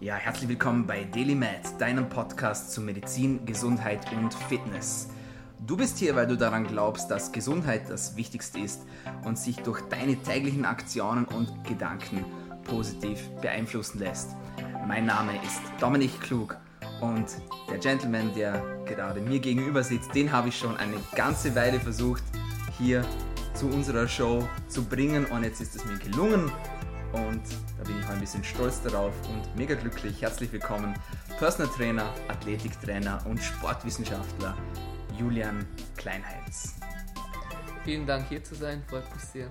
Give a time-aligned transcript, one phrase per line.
[0.00, 5.08] Ja, herzlich willkommen bei DailyMed, deinem Podcast zu Medizin, Gesundheit und Fitness.
[5.64, 8.82] Du bist hier, weil du daran glaubst, dass Gesundheit das Wichtigste ist
[9.24, 12.24] und sich durch deine täglichen Aktionen und Gedanken
[12.64, 14.30] positiv beeinflussen lässt.
[14.86, 16.56] Mein Name ist Dominik Klug
[17.00, 17.26] und
[17.70, 22.24] der Gentleman, der gerade mir gegenüber sitzt, den habe ich schon eine ganze Weile versucht
[22.78, 23.04] hier
[23.54, 26.50] zu unserer Show zu bringen und jetzt ist es mir gelungen
[27.14, 27.42] und
[27.78, 30.20] da bin ich auch ein bisschen stolz darauf und mega glücklich.
[30.20, 30.94] Herzlich willkommen,
[31.38, 34.56] Personal Trainer, Athletiktrainer und Sportwissenschaftler
[35.16, 35.64] Julian
[35.96, 36.74] Kleinheinz.
[37.84, 39.48] Vielen Dank hier zu sein, freut mich sehr.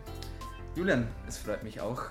[0.76, 2.02] Julian, es freut mich auch.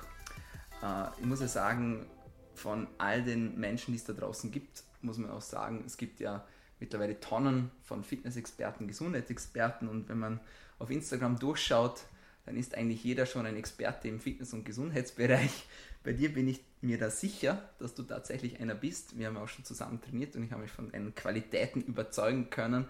[0.83, 2.07] Äh, ich muss ja sagen,
[2.55, 6.21] von all den Menschen, die es da draußen gibt, muss man auch sagen, es gibt
[6.21, 6.47] ja
[6.81, 10.41] mittlerweile Tonnen von Fitnessexperten, Gesundheitsexperten und wenn man
[10.79, 12.05] auf Instagram durchschaut,
[12.45, 15.67] dann ist eigentlich jeder schon ein Experte im Fitness- und Gesundheitsbereich.
[16.03, 19.19] Bei dir bin ich mir da sicher, dass du tatsächlich einer bist.
[19.19, 22.87] Wir haben auch schon zusammen trainiert und ich habe mich von deinen Qualitäten überzeugen können.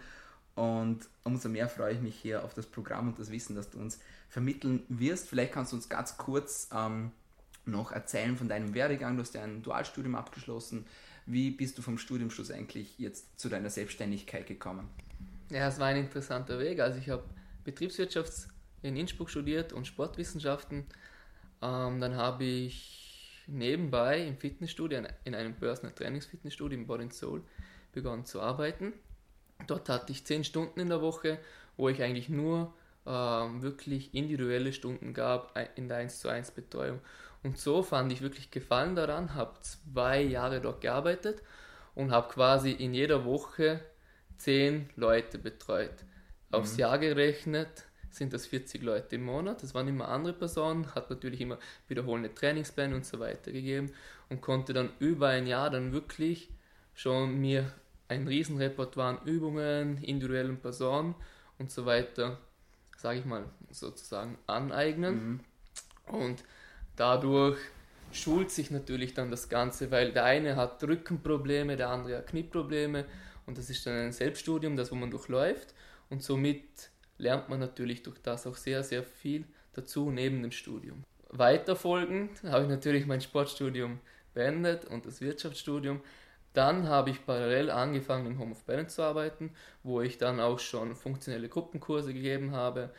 [0.55, 3.79] Und umso mehr freue ich mich hier auf das Programm und das Wissen, das du
[3.79, 5.29] uns vermitteln wirst.
[5.29, 7.11] Vielleicht kannst du uns ganz kurz ähm,
[7.67, 9.17] noch erzählen von deinem Werdegang.
[9.17, 10.87] Du hast ja ein Dualstudium abgeschlossen.
[11.27, 14.89] Wie bist du vom Studium schlussendlich jetzt zu deiner Selbstständigkeit gekommen?
[15.51, 16.81] Ja, es war ein interessanter Weg.
[16.81, 17.25] Also ich habe
[17.65, 18.49] Betriebswirtschafts
[18.83, 20.87] in Innsbruck studiert und Sportwissenschaften.
[21.63, 27.43] Ähm, dann habe ich nebenbei im Fitnessstudio, in einem Personal Trainings Fitnessstudio in Body Soul
[27.93, 28.93] begonnen zu arbeiten.
[29.67, 31.39] Dort hatte ich zehn Stunden in der Woche,
[31.77, 32.75] wo ich eigentlich nur
[33.07, 37.01] ähm, wirklich individuelle Stunden gab in der 1 zu 1 Betreuung.
[37.43, 41.43] Und so fand ich wirklich Gefallen daran, habe zwei Jahre dort gearbeitet
[41.95, 43.81] und habe quasi in jeder Woche
[44.39, 46.05] zehn Leute betreut.
[46.51, 46.81] Aufs mhm.
[46.81, 49.63] Jahr gerechnet sind das 40 Leute im Monat.
[49.63, 53.93] Das waren immer andere Personen, hat natürlich immer wiederholende Trainingspläne und so weiter gegeben
[54.29, 56.51] und konnte dann über ein Jahr dann wirklich
[56.95, 57.73] schon mir
[58.09, 61.15] ein Riesenrepertoire an Übungen, individuellen Personen
[61.59, 62.39] und so weiter,
[62.99, 65.41] sage ich mal, sozusagen aneignen.
[66.09, 66.15] Mhm.
[66.15, 66.45] Und
[66.97, 67.59] dadurch
[68.13, 73.07] schult sich natürlich dann das Ganze, weil der eine hat Rückenprobleme, der andere hat Knieprobleme
[73.47, 75.75] und das ist dann ein Selbststudium, das wo man durchläuft
[76.11, 76.92] und somit
[77.23, 81.05] lernt man natürlich durch das auch sehr, sehr viel dazu neben dem Studium.
[81.31, 84.01] Weiterfolgend habe ich natürlich mein Sportstudium
[84.35, 86.01] beendet und das Wirtschaftsstudium.
[86.53, 90.59] Dann habe ich parallel angefangen im Home of Balance zu arbeiten, wo ich dann auch
[90.59, 92.91] schon funktionelle Gruppenkurse gegeben habe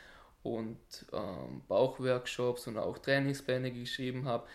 [0.41, 0.79] und
[1.11, 4.47] ähm, Bauchworkshops und auch Trainingspläne geschrieben habe.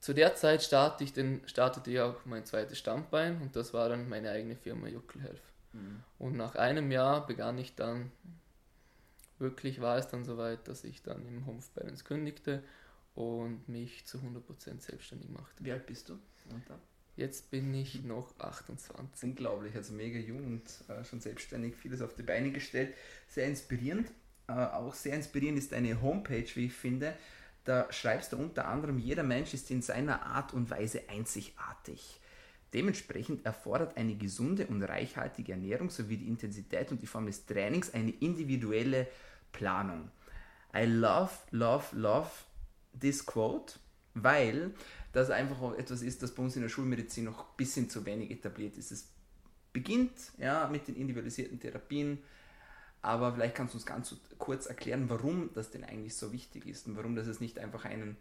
[0.00, 3.88] Zu der Zeit startete ich, den, startete ich auch mein zweites Standbein und das war
[3.88, 5.42] dann meine eigene Firma Juckel Health.
[5.72, 6.02] Mhm.
[6.18, 8.12] Und nach einem Jahr begann ich dann
[9.38, 12.62] wirklich war es dann soweit, dass ich dann im Home Balance kündigte
[13.14, 15.64] und mich zu 100% selbstständig machte.
[15.64, 16.18] Wie alt bist du?
[17.16, 19.24] Jetzt bin ich noch 28.
[19.24, 22.94] Unglaublich, also mega jung und äh, schon selbstständig, vieles auf die Beine gestellt.
[23.28, 24.12] Sehr inspirierend.
[24.48, 27.14] Äh, auch sehr inspirierend ist deine Homepage, wie ich finde.
[27.64, 32.20] Da schreibst du unter anderem, jeder Mensch ist in seiner Art und Weise einzigartig.
[32.74, 37.94] Dementsprechend erfordert eine gesunde und reichhaltige Ernährung sowie die Intensität und die Form des Trainings
[37.94, 39.06] eine individuelle
[39.52, 40.10] Planung.
[40.74, 42.30] I love, love, love
[42.98, 43.74] this quote,
[44.14, 44.74] weil
[45.12, 48.30] das einfach etwas ist, das bei uns in der Schulmedizin noch ein bisschen zu wenig
[48.30, 48.90] etabliert ist.
[48.90, 49.08] Es
[49.72, 52.18] beginnt ja, mit den individualisierten Therapien,
[53.00, 56.86] aber vielleicht kannst du uns ganz kurz erklären, warum das denn eigentlich so wichtig ist
[56.86, 58.16] und warum das es nicht einfach einen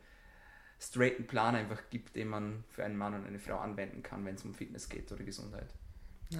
[0.87, 4.35] straighten Plan einfach gibt, den man für einen Mann und eine Frau anwenden kann, wenn
[4.35, 5.67] es um Fitness geht oder Gesundheit.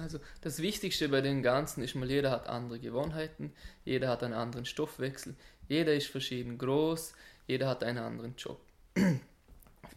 [0.00, 3.52] Also das Wichtigste bei dem Ganzen ist mal, jeder hat andere Gewohnheiten,
[3.84, 5.34] jeder hat einen anderen Stoffwechsel,
[5.68, 7.14] jeder ist verschieden groß,
[7.46, 8.60] jeder hat einen anderen Job.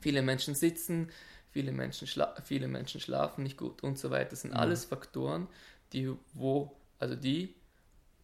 [0.01, 1.09] viele Menschen sitzen,
[1.51, 2.07] viele Menschen,
[2.43, 4.31] viele Menschen schlafen nicht gut und so weiter.
[4.31, 4.57] Das sind mhm.
[4.57, 5.47] alles Faktoren,
[5.93, 7.55] die, wo, also die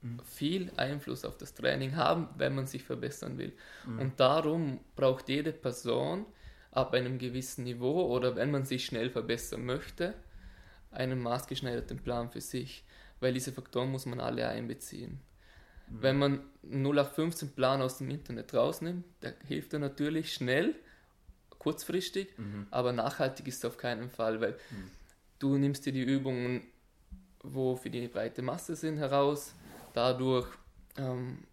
[0.05, 0.19] mhm.
[0.25, 3.53] viel Einfluss auf das Training haben, wenn man sich verbessern will.
[3.85, 3.99] Mhm.
[3.99, 6.25] Und darum braucht jede Person
[6.71, 10.13] ab einem gewissen Niveau oder wenn man sich schnell verbessern möchte,
[10.91, 12.83] einen maßgeschneiderten Plan für sich,
[13.19, 15.19] weil diese Faktoren muss man alle einbeziehen.
[15.89, 16.01] Mhm.
[16.01, 20.75] Wenn man 0 auf 15 Plan aus dem Internet rausnimmt, da hilft er natürlich schnell,
[21.59, 22.67] kurzfristig, mhm.
[22.71, 24.91] aber nachhaltig ist es auf keinen Fall, weil mhm.
[25.39, 26.67] du nimmst dir die Übungen,
[27.41, 29.53] wo für die breite Masse sind, heraus.
[29.95, 30.47] Dadurch
[30.97, 31.45] ähm,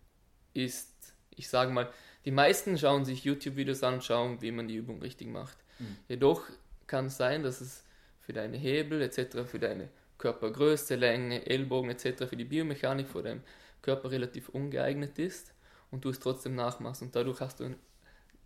[0.52, 1.90] ist, ich sage mal,
[2.24, 5.56] die meisten schauen sich YouTube-Videos an und schauen, wie man die Übung richtig macht.
[5.78, 5.96] Mhm.
[6.08, 6.42] Jedoch
[6.88, 7.84] kann es sein, dass es
[8.20, 13.42] für deine Hebel etc., für deine Körpergröße, Länge, Ellbogen etc., für die Biomechanik vor deinem
[13.80, 15.54] Körper relativ ungeeignet ist
[15.92, 17.74] und du es trotzdem nachmachst und dadurch hast du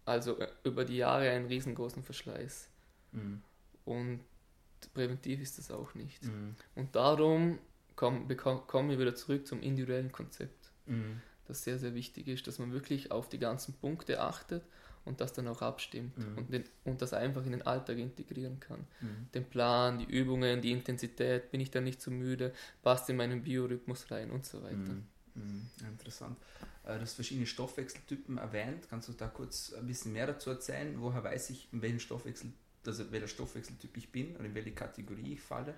[0.05, 2.69] also äh, über die Jahre einen riesengroßen Verschleiß.
[3.13, 3.43] Mhm.
[3.87, 4.21] und
[4.93, 6.25] präventiv ist das auch nicht.
[6.25, 6.55] Mhm.
[6.75, 7.59] Und darum
[7.97, 8.29] kommen
[8.67, 11.21] komm wir wieder zurück zum individuellen Konzept, Mhm.
[11.49, 14.63] das sehr, sehr wichtig ist, dass man wirklich auf die ganzen Punkte achtet
[15.05, 16.39] und das dann auch abstimmt Mhm.
[16.39, 18.87] und, den, und das einfach in den Alltag integrieren kann.
[19.01, 19.29] Mhm.
[19.35, 22.53] Den Plan, die Übungen, die Intensität, bin ich dann nicht zu müde,
[22.83, 24.77] passt in meinen Biorhythmus rein und so weiter.
[24.77, 25.07] Mhm.
[25.35, 25.71] Mhm.
[25.89, 26.37] Interessant.
[26.85, 28.89] Äh, Du hast verschiedene Stoffwechseltypen erwähnt.
[28.89, 30.95] Kannst du da kurz ein bisschen mehr dazu erzählen?
[31.01, 32.53] Woher weiß ich, in welchen Stoffwechsel,
[32.87, 35.75] also welcher Stoffwechseltyp ich bin oder in welche Kategorie ich falle?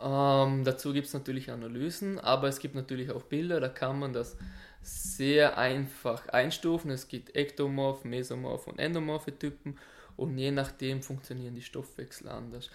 [0.00, 4.12] Ähm, dazu gibt es natürlich Analysen, aber es gibt natürlich auch Bilder, da kann man
[4.12, 4.36] das
[4.82, 6.90] sehr einfach einstufen.
[6.90, 9.78] Es gibt Ektomorph, Mesomorph und Endomorphe Typen
[10.16, 12.70] und je nachdem funktionieren die Stoffwechsel anders.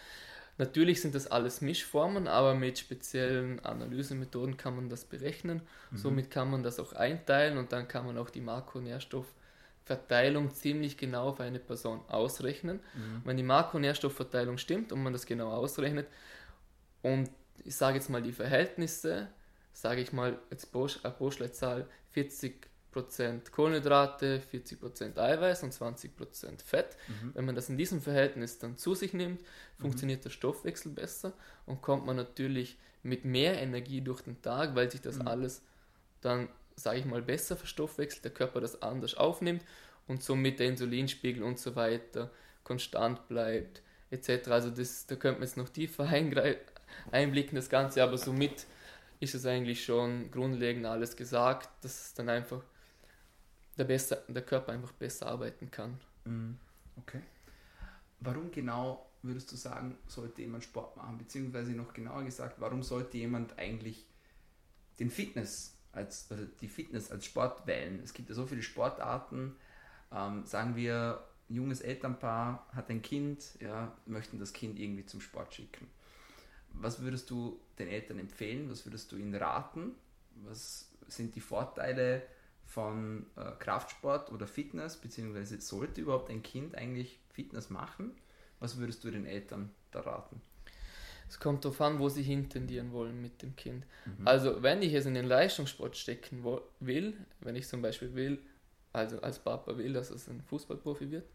[0.58, 5.62] Natürlich sind das alles Mischformen, aber mit speziellen Analysemethoden kann man das berechnen.
[5.94, 11.30] Somit kann man das auch einteilen und dann kann man auch die Makronährstoffverteilung ziemlich genau
[11.30, 12.80] auf eine Person ausrechnen.
[13.24, 16.08] Wenn die Makronährstoffverteilung stimmt und man das genau ausrechnet,
[17.02, 17.30] und
[17.64, 19.28] ich sage jetzt mal die Verhältnisse,
[19.74, 26.98] sage ich mal jetzt pro, pro Schleitzahl 40% Kohlenhydrate, 40% Eiweiß und 20% Fett.
[27.36, 29.42] Wenn man das in diesem Verhältnis dann zu sich nimmt,
[29.80, 31.34] funktioniert der Stoffwechsel besser
[31.66, 35.62] und kommt man natürlich mit mehr Energie durch den Tag, weil sich das alles
[36.22, 39.64] dann, sage ich mal, besser verstoffwechselt, der Körper das anders aufnimmt
[40.08, 42.32] und somit der Insulinspiegel und so weiter
[42.64, 44.50] konstant bleibt, etc.
[44.50, 46.10] Also das, da könnte man jetzt noch tiefer
[47.12, 48.66] eingreifen einblicken, das Ganze, aber somit
[49.19, 52.62] ist es eigentlich schon grundlegend alles gesagt, dass dann einfach
[53.78, 56.00] der, besser, der Körper einfach besser arbeiten kann.
[56.25, 56.57] Mhm.
[56.98, 57.22] Okay.
[58.19, 61.18] Warum genau würdest du sagen, sollte jemand Sport machen?
[61.18, 64.06] Beziehungsweise noch genauer gesagt, warum sollte jemand eigentlich
[65.00, 68.01] den Fitness als, also die Fitness als Sport wählen?
[68.04, 69.56] Es gibt ja so viele Sportarten.
[70.12, 75.22] Ähm, sagen wir, ein junges Elternpaar hat ein Kind, ja, möchten das Kind irgendwie zum
[75.22, 75.88] Sport schicken.
[76.81, 78.69] Was würdest du den Eltern empfehlen?
[78.69, 79.95] Was würdest du ihnen raten?
[80.44, 82.21] Was sind die Vorteile
[82.65, 84.97] von äh, Kraftsport oder Fitness?
[84.97, 88.12] Beziehungsweise sollte überhaupt ein Kind eigentlich Fitness machen?
[88.59, 90.41] Was würdest du den Eltern da raten?
[91.29, 93.85] Es kommt darauf an, wo sie hintendieren wollen mit dem Kind.
[94.24, 96.44] Also wenn ich es in den Leistungssport stecken
[96.79, 98.39] will, wenn ich zum Beispiel will,
[98.94, 101.25] also als Papa will, dass es ein Fußballprofi wird,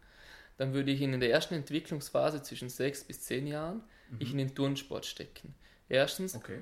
[0.57, 3.83] dann würde ich ihn in der ersten Entwicklungsphase zwischen sechs bis zehn Jahren
[4.19, 5.53] ich in den Turnsport stecken.
[5.89, 6.59] Erstens, Okay.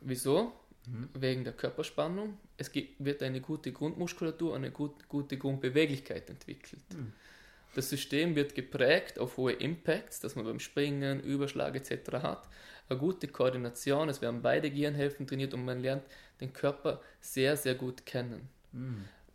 [0.00, 0.52] wieso?
[1.14, 2.38] Wegen der Körperspannung.
[2.56, 6.82] Es wird eine gute Grundmuskulatur, eine gut, gute Grundbeweglichkeit entwickelt.
[7.74, 12.12] Das System wird geprägt auf hohe Impacts, dass man beim Springen, Überschlag etc.
[12.14, 12.48] hat.
[12.88, 16.02] Eine gute Koordination, es werden beide Gehirnhälften trainiert und man lernt
[16.40, 18.48] den Körper sehr, sehr gut kennen.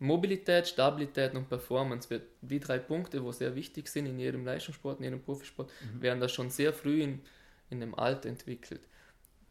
[0.00, 4.98] Mobilität, Stabilität und Performance wird die drei Punkte, wo sehr wichtig sind in jedem Leistungssport,
[4.98, 7.20] in jedem Profisport, werden da schon sehr früh in,
[7.70, 8.80] in dem Alter entwickelt.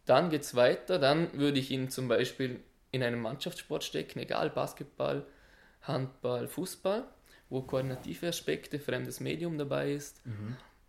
[0.06, 2.60] Dann geht es weiter, dann würde ich ihn zum Beispiel
[2.92, 5.26] in einen Mannschaftssport stecken, egal Basketball,
[5.82, 7.04] Handball, Fußball,
[7.50, 10.22] wo koordinative Aspekte, fremdes Medium dabei ist.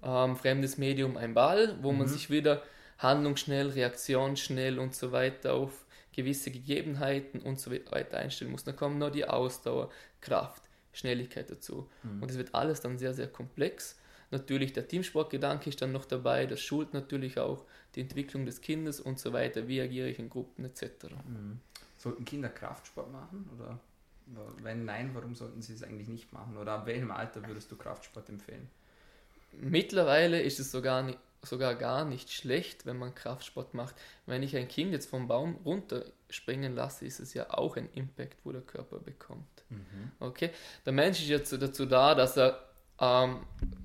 [0.03, 2.63] Ähm, fremdes Medium ein Ball, wo man sich wieder
[2.99, 8.65] handlungsschnell, reaktionsschnell und so weiter auf gewisse Gegebenheiten und so weiter einstellen muss.
[8.65, 9.91] Dann kommen noch die Ausdauer,
[10.21, 11.89] Kraft, Schnelligkeit dazu.
[12.21, 13.97] Und es wird alles dann sehr, sehr komplex.
[14.31, 17.65] Natürlich der Teamsportgedanke ist dann noch dabei, das schult natürlich auch
[17.95, 21.07] die Entwicklung des Kindes und so weiter, wie agiere ich in Gruppen etc.
[21.97, 23.49] Sollten Kinder Kraftsport machen?
[23.57, 23.79] Oder
[24.63, 26.57] wenn nein, warum sollten sie es eigentlich nicht machen?
[26.59, 28.69] Oder ab welchem Alter würdest du Kraftsport empfehlen?
[29.53, 31.11] Mittlerweile ist es sogar,
[31.43, 33.95] sogar gar nicht schlecht, wenn man Kraftsport macht.
[34.27, 38.37] Wenn ich ein Kind jetzt vom Baum runterspringen lasse, ist es ja auch ein Impact,
[38.45, 39.47] wo der Körper bekommt.
[40.21, 40.51] Okay?
[40.85, 42.68] Der Mensch ist jetzt dazu da, dass er
[43.01, 43.41] ähm,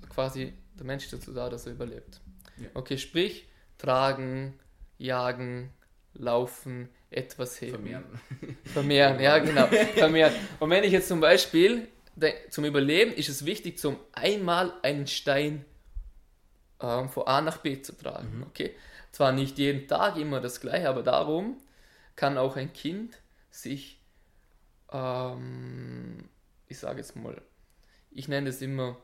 [0.09, 2.21] quasi, der Mensch ist dazu da, dass er überlebt.
[2.57, 2.67] Ja.
[2.73, 4.59] Okay, sprich, tragen,
[4.97, 5.71] jagen,
[6.13, 7.73] laufen, etwas heben.
[7.73, 8.19] Vermehren.
[8.65, 9.67] Vermehren, ja genau.
[9.95, 10.33] Vermehren.
[10.59, 11.87] Und wenn ich jetzt zum Beispiel,
[12.49, 15.65] zum Überleben ist es wichtig, zum einmal einen Stein
[16.79, 18.45] ähm, von A nach B zu tragen.
[18.49, 18.75] Okay?
[19.11, 21.57] Zwar nicht jeden Tag immer das gleiche, aber darum
[22.15, 23.19] kann auch ein Kind
[23.51, 23.99] sich,
[24.91, 26.29] ähm,
[26.67, 27.41] ich sage jetzt mal,
[28.15, 28.97] ich nenne es immer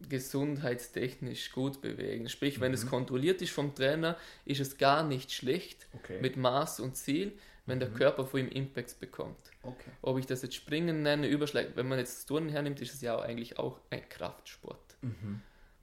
[0.00, 2.28] gesundheitstechnisch gut bewegen.
[2.28, 6.20] Sprich, wenn es kontrolliert ist vom Trainer, ist es gar nicht schlecht Okay.
[6.20, 7.32] mit Maß und Ziel,
[7.66, 9.38] wenn der Körper von ihm Impacts bekommt.
[9.62, 9.90] Okay.
[10.00, 13.00] Ob ich das jetzt Springen nenne, Überschlag, wenn man jetzt das Turnen hernimmt, ist es
[13.00, 14.96] ja auch eigentlich auch ein Kraftsport,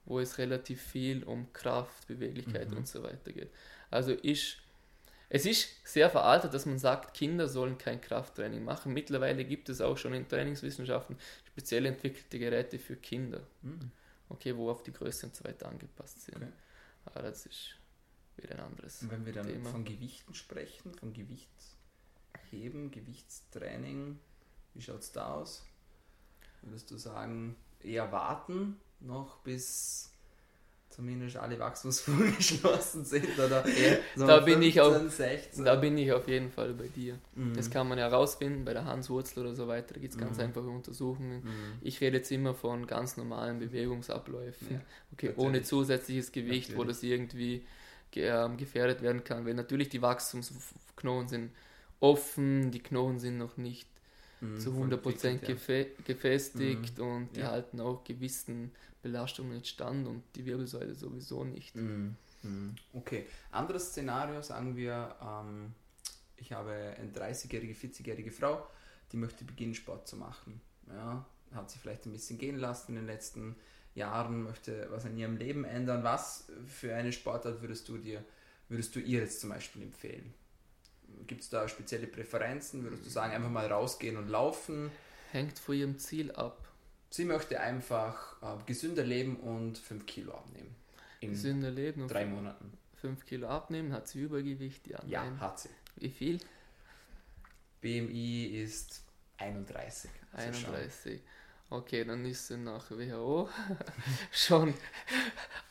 [0.06, 3.52] wo es relativ viel um Kraft, Beweglichkeit und so weiter geht.
[3.92, 4.58] Also ist,
[5.30, 8.94] es ist sehr veraltet, dass man sagt, Kinder sollen kein Krafttraining machen.
[8.94, 11.18] Mittlerweile gibt es auch schon in Trainingswissenschaften
[11.56, 13.48] speziell entwickelte Geräte für Kinder,
[14.28, 16.36] okay, wo auf die Größe und so weiter angepasst sind.
[16.36, 16.52] Okay.
[17.06, 17.80] Aber das ist
[18.36, 19.70] wieder ein anderes Und wenn wir dann Thema.
[19.70, 24.20] von Gewichten sprechen, von Gewichtsheben, Gewichtstraining,
[24.74, 25.66] wie schaut es da aus?
[26.62, 30.12] Würdest du sagen, eher warten noch bis
[30.96, 33.28] zumindest alle Wachstumsfugen geschlossen sind?
[33.38, 35.66] Oder Ja, da bin ich auch- 16?
[35.66, 37.20] Da bin ich auf jeden Fall bei dir.
[37.36, 37.54] Mhm.
[37.56, 39.94] Das kann man ja rausfinden bei der Hanswurzel oder so weiter.
[39.94, 40.44] Da gibt es ganz Mhm.
[40.46, 41.44] einfache Untersuchungen.
[41.44, 41.52] Mhm.
[41.82, 44.68] Ich rede jetzt immer von ganz normalen Bewegungsabläufen.
[44.72, 44.82] Ja,
[45.14, 45.38] okay, natürlich.
[45.38, 46.96] ohne zusätzliches Gewicht, wo Natürlich.
[46.98, 47.66] das irgendwie
[48.12, 49.46] ge ähm, gefährdet werden kann.
[49.46, 51.52] Weil natürlich die Wachstumsknochen sind
[52.00, 53.88] offen, die Knochen sind noch nicht
[54.42, 57.52] Mhm, zu voll 100% entwickelt, gefä gefestigt und die Ja.
[57.52, 61.76] halten auch gewissen Belastungen nicht stand und die Wirbelsäule sowieso nicht.
[61.76, 61.82] ja.
[61.82, 62.16] Mhm.
[62.44, 62.76] Mhm.
[62.94, 65.74] Okay, anderes Szenario, sagen wir, ähm,
[66.38, 68.68] ich habe eine 30-jährige, 40-jährige Frau,
[69.12, 70.62] die möchte beginnen, Sport zu machen.
[70.88, 73.56] Ja, hat sich vielleicht ein bisschen gehen lassen in den letzten
[73.96, 76.04] Jahren, möchte was an ihrem Leben ändern.
[76.04, 78.24] Was für eine Sportart würdest du dir,
[78.70, 80.34] würdest du ihr jetzt zum Beispiel empfehlen?
[81.28, 82.84] Gibt es da spezielle Präferenzen?
[82.84, 84.92] Würdest du sagen, einfach mal rausgehen und laufen?
[85.32, 86.68] Hängt von ihrem Ziel ab.
[87.10, 90.76] Sie möchte einfach äh, gesünder leben und 5 Kilo abnehmen.
[91.22, 92.74] In Gesünder leben und drei Monaten.
[93.02, 94.88] 5 Kilo abnehmen, hat sie Übergewicht?
[94.88, 95.40] Ja, Ja, nein.
[95.40, 95.70] hat sie.
[95.98, 96.40] Wie viel?
[97.82, 99.04] BMI ist
[99.38, 100.10] 31.
[100.34, 100.76] Also schon.
[100.76, 101.22] 31.
[101.70, 103.50] Okay, dann ist sie nach WHO
[104.32, 104.74] schon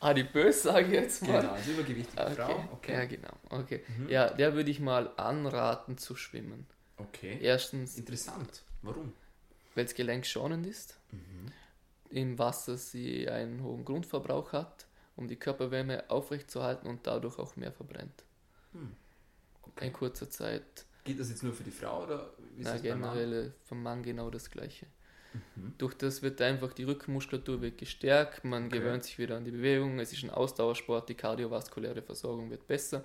[0.00, 1.40] adipös, sage ich jetzt mal.
[1.40, 2.34] Genau, als übergewichtige Okay.
[2.34, 2.48] Frau.
[2.58, 3.06] Ja, Okay.
[3.06, 3.32] genau.
[3.50, 3.84] Okay.
[3.98, 4.08] Mhm.
[4.08, 6.66] Ja, der würde ich mal anraten zu schwimmen.
[6.96, 7.38] okay.
[7.40, 8.62] Erstens, Interessant.
[8.82, 9.12] Warum?
[9.76, 10.98] weil es gelenkschonend ist.
[11.10, 11.46] Mhm.
[12.10, 14.86] Im Wasser sie einen hohen Grundverbrauch hat,
[15.16, 18.22] um die Körperwärme aufrechtzuerhalten und dadurch auch mehr verbrennt.
[19.62, 19.86] Okay.
[19.86, 20.84] In kurzer Zeit.
[21.04, 23.14] Geht das jetzt nur für die Frau oder wie ist Na, das beim Mann?
[23.14, 24.86] generell vom Mann genau das gleiche.
[25.34, 25.74] Mhm.
[25.78, 28.78] Durch das wird einfach die Rückenmuskulatur wird gestärkt, man Okay.
[28.78, 33.04] gewöhnt sich wieder an die Bewegung, es ist ein Ausdauersport, die kardiovaskuläre Versorgung wird besser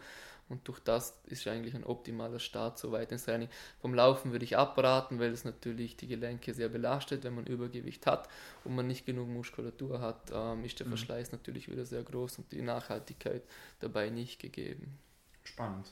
[0.49, 3.49] und durch das ist eigentlich ein optimaler Start so weit ins Training.
[3.81, 8.05] Vom Laufen würde ich abraten, weil es natürlich die Gelenke sehr belastet, wenn man Übergewicht
[8.07, 8.29] hat
[8.63, 10.87] und man nicht genug Muskulatur hat, ähm, ist der Mhm.
[10.87, 13.43] Verschleiß natürlich wieder sehr groß und die Nachhaltigkeit
[13.79, 14.97] dabei nicht gegeben.
[15.43, 15.91] Spannend.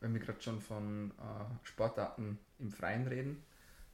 [0.00, 3.42] Wenn wir gerade schon von äh, Sportarten im Freien reden,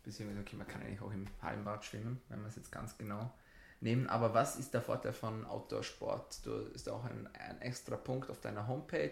[0.02, 3.32] beziehungsweise okay, man kann eigentlich auch im Hallenbad schwimmen, wenn wir es jetzt ganz genau
[3.80, 4.06] nehmen.
[4.08, 6.46] Aber was ist der Vorteil von Outdoor-Sport?
[6.46, 9.10] Du ist auch ein, ein extra Punkt auf deiner Homepage.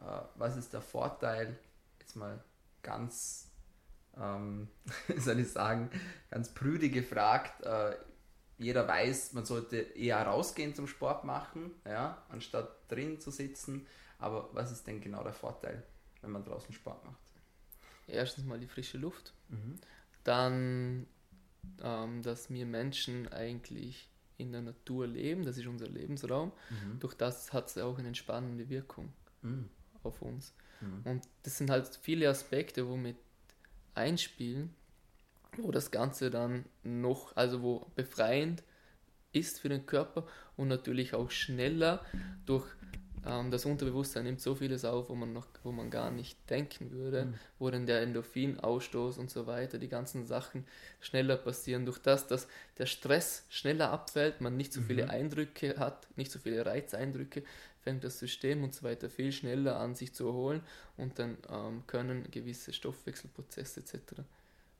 [0.00, 1.58] Äh, was ist der Vorteil?
[2.00, 2.42] Jetzt mal
[2.82, 3.50] ganz,
[4.16, 4.68] ähm,
[5.08, 5.90] wie soll ich sagen,
[6.30, 7.62] ganz prüde gefragt.
[7.62, 7.96] Äh,
[8.58, 13.86] jeder weiß, man sollte eher rausgehen zum Sport machen, ja, anstatt drin zu sitzen.
[14.18, 15.82] Aber was ist denn genau der Vorteil,
[16.20, 17.16] wenn man draußen Sport macht?
[18.06, 19.78] Erstens mal die frische Luft, Mhm.
[20.24, 21.06] Dann,
[21.82, 26.52] ähm, dass wir Menschen eigentlich in der Natur leben, das ist unser Lebensraum.
[26.70, 26.98] Mhm.
[27.00, 29.12] Durch das hat es auch eine entspannende Wirkung
[29.42, 29.68] Mhm.
[30.02, 30.54] auf uns.
[30.80, 31.02] Mhm.
[31.04, 33.16] Und das sind halt viele Aspekte, wo mit
[33.94, 34.74] einspielen,
[35.58, 38.62] wo das Ganze dann noch, also wo befreiend
[39.32, 40.26] ist für den Körper
[40.56, 42.04] und natürlich auch schneller
[42.46, 42.66] durch
[43.24, 46.90] ähm, das Unterbewusstsein nimmt so vieles auf, wo man noch, wo man gar nicht denken
[46.90, 47.34] würde, Mhm.
[47.58, 50.66] wo dann der Endorphinausstoß und so weiter, die ganzen Sachen
[51.00, 52.48] schneller passieren, durch das, dass
[52.78, 55.10] der Stress schneller abfällt, man nicht so viele Mhm.
[55.10, 57.42] Eindrücke hat, nicht so viele Reizeindrücke,
[57.80, 60.62] fängt das System und so weiter viel schneller an sich zu erholen
[60.96, 64.24] und dann ähm, können gewisse Stoffwechselprozesse etc.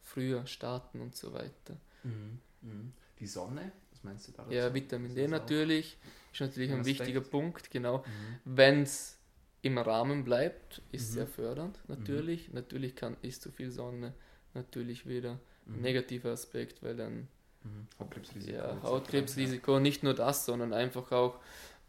[0.00, 1.76] früher starten und so weiter.
[2.02, 2.40] Mhm.
[2.60, 2.92] Mhm.
[3.18, 3.72] Die Sonne,
[4.02, 4.50] was meinst du da?
[4.50, 4.74] Ja?
[4.74, 5.96] Vitamin D natürlich,
[6.32, 7.00] ist natürlich ein Aspekt?
[7.00, 7.98] wichtiger Punkt, genau.
[7.98, 8.56] Mhm.
[8.56, 9.18] Wenn es
[9.62, 11.14] im Rahmen bleibt, ist Mhm.
[11.14, 12.52] sehr fördernd, natürlich.
[12.52, 14.12] Natürlich kann, ist zu viel Sonne
[14.54, 15.80] natürlich wieder ein Mhm.
[15.82, 17.28] negativer Aspekt, weil dann
[17.64, 17.86] Mhm.
[18.00, 18.52] Hautkrebsrisiko.
[18.52, 18.82] ja.
[18.82, 21.38] Hautkrebsrisiko, nicht nur das, sondern einfach auch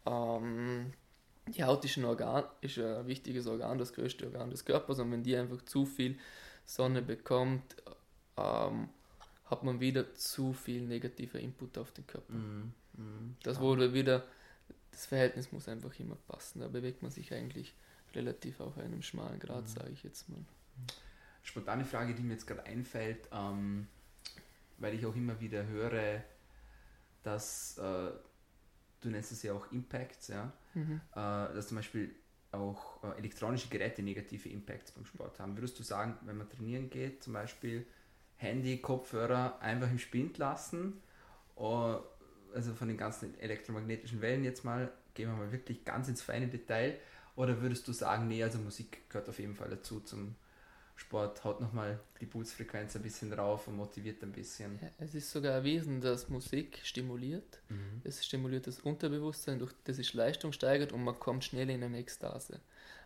[0.06, 0.92] ähm,
[1.48, 5.10] die Haut ist ein Organ, ist ein wichtiges Organ, das größte Organ des Körpers und
[5.10, 6.16] wenn die einfach zu viel
[6.64, 7.76] Sonne bekommt,
[8.36, 8.88] ähm,
[9.54, 12.32] hat man wieder zu viel negativer Input auf den Körper.
[12.32, 12.72] Mhm.
[12.96, 13.36] Mhm.
[13.44, 14.24] Das wurde wieder,
[14.90, 16.60] das Verhältnis muss einfach immer passen.
[16.60, 17.72] Da bewegt man sich eigentlich
[18.14, 19.68] relativ auf einem schmalen Grad, Mhm.
[19.68, 20.40] sage ich jetzt mal.
[21.42, 23.86] Spontane Frage, die mir jetzt gerade einfällt, ähm,
[24.78, 26.22] weil ich auch immer wieder höre,
[27.22, 28.10] dass äh,
[29.00, 31.00] du nennst es ja auch Impacts, ja, Mhm.
[31.12, 32.14] äh, dass zum Beispiel
[32.50, 35.56] auch äh, elektronische Geräte negative Impacts beim Sport haben.
[35.56, 37.86] Würdest du sagen, wenn man trainieren geht, zum Beispiel
[38.44, 41.00] Handy, Kopfhörer einfach im Spind lassen,
[41.56, 46.22] äh, also von den ganzen elektromagnetischen Wellen jetzt mal, gehen wir mal wirklich ganz ins
[46.22, 46.98] feine Detail,
[47.36, 50.36] oder würdest du sagen, nee, also Musik gehört auf jeden Fall dazu zum
[50.96, 54.78] Sport haut nochmal die Pulsfrequenz ein bisschen rauf und motiviert ein bisschen.
[54.80, 57.60] Ja, es ist sogar erwiesen, dass Musik stimuliert.
[57.68, 58.00] Mhm.
[58.04, 61.98] Es stimuliert das Unterbewusstsein, durch das sich Leistung steigert und man kommt schnell in eine
[61.98, 62.60] Ekstase.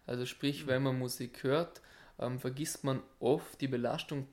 [0.07, 0.69] Also sprich, mhm.
[0.69, 1.81] wenn man Musik hört,
[2.19, 4.27] ähm, vergisst man oft die Belastung.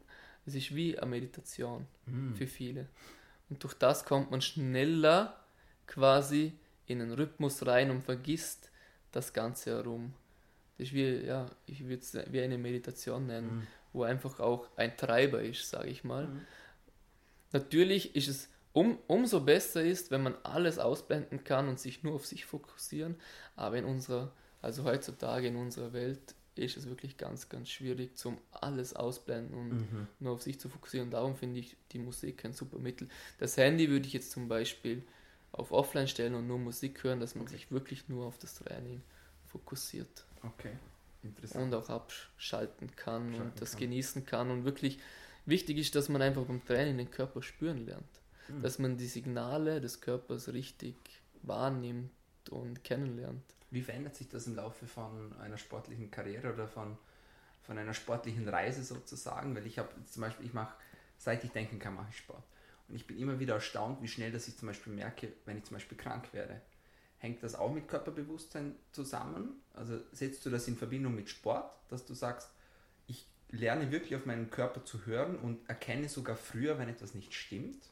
[0.46, 2.36] Es ist wie eine Meditation mhm.
[2.36, 2.88] für viele.
[3.50, 5.40] Und durch das kommt man schneller
[5.88, 6.54] quasi
[6.88, 8.72] in einen Rhythmus rein und vergisst
[9.12, 10.14] das Ganze herum.
[10.78, 13.68] Das ist wie, ja, ich würde es wie eine Meditation nennen, mhm.
[13.94, 16.28] wo einfach auch ein Treiber ist, sage ich mal.
[16.28, 16.42] Mhm.
[17.54, 22.16] Natürlich ist es um, umso besser ist, wenn man alles ausblenden kann und sich nur
[22.16, 23.16] auf sich fokussieren.
[23.56, 28.38] Aber in unserer, also heutzutage in unserer Welt ist es wirklich ganz, ganz schwierig, zum
[28.52, 30.08] alles ausblenden und mhm.
[30.20, 31.12] nur auf sich zu fokussieren.
[31.12, 33.10] Darum finde ich die Musik ein super Mittel.
[33.40, 35.04] Das Handy würde ich jetzt zum Beispiel
[35.52, 37.56] auf Offline stellen und nur Musik hören, dass man okay.
[37.56, 39.02] sich wirklich nur auf das Training
[39.46, 40.26] fokussiert.
[40.44, 40.78] Okay,
[41.24, 41.66] interessant.
[41.66, 43.82] Und auch abschalten kann Schalten und das kann.
[43.82, 44.52] genießen kann.
[44.52, 45.00] Und wirklich
[45.46, 48.04] wichtig ist, dass man einfach beim Training den Körper spüren lernt.
[48.50, 48.62] Mhm.
[48.62, 50.96] Dass man die Signale des Körpers richtig
[51.42, 52.12] wahrnimmt
[52.50, 53.55] und kennenlernt.
[53.76, 56.98] Wie verändert sich das im Laufe von einer sportlichen Karriere oder von,
[57.62, 59.54] von einer sportlichen Reise sozusagen?
[59.54, 60.74] Weil ich habe zum Beispiel, ich mache,
[61.18, 62.42] seit ich denken kann, mache ich Sport.
[62.88, 65.66] Und ich bin immer wieder erstaunt, wie schnell dass ich zum Beispiel merke, wenn ich
[65.66, 66.62] zum Beispiel krank werde.
[67.18, 69.62] Hängt das auch mit Körperbewusstsein zusammen?
[69.74, 72.50] Also setzt du das in Verbindung mit Sport, dass du sagst,
[73.08, 77.34] ich lerne wirklich auf meinen Körper zu hören und erkenne sogar früher, wenn etwas nicht
[77.34, 77.84] stimmt?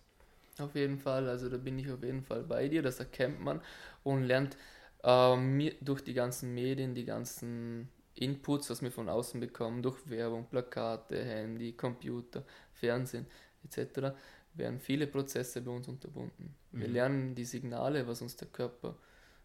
[0.59, 3.59] Auf jeden Fall, also da bin ich auf jeden Fall bei dir, das erkennt man
[4.03, 4.55] und lernt
[5.03, 10.47] ähm, durch die ganzen Medien, die ganzen Inputs, was wir von außen bekommen, durch Werbung,
[10.49, 12.43] Plakate, Handy, Computer,
[12.73, 13.25] Fernsehen
[13.63, 14.15] etc.,
[14.55, 16.55] werden viele Prozesse bei uns unterbunden.
[16.71, 16.79] Mhm.
[16.79, 18.95] Wir lernen die Signale, was uns der Körper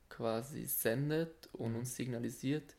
[0.08, 1.78] quasi sendet und mhm.
[1.78, 2.74] uns signalisiert,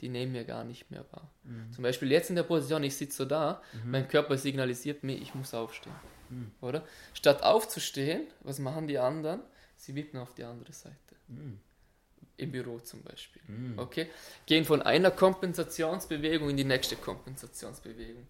[0.00, 1.30] die nehmen wir gar nicht mehr wahr.
[1.44, 1.72] Mhm.
[1.72, 3.90] Zum Beispiel jetzt in der Position, ich sitze so da, mhm.
[3.90, 5.94] mein Körper signalisiert mir, ich muss aufstehen.
[6.30, 6.52] Mhm.
[6.62, 6.84] Oder?
[7.12, 9.40] Statt aufzustehen, was machen die anderen?
[9.76, 10.96] Sie wippen auf die andere Seite.
[12.36, 12.44] Mhm.
[12.44, 13.42] Im Büro zum Beispiel.
[13.76, 14.10] Okay?
[14.46, 18.26] Gehen von einer Kompensationsbewegung in die nächste Kompensationsbewegung.